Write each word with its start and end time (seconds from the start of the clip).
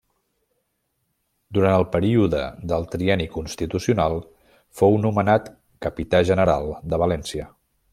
Durant 1.57 1.75
el 1.81 1.85
període 1.97 2.41
del 2.73 2.89
Trienni 2.95 3.29
Constitucional, 3.37 4.19
fou 4.81 5.01
nomenat 5.07 5.57
capità 5.89 6.27
general 6.33 6.75
de 6.95 7.05
València. 7.07 7.51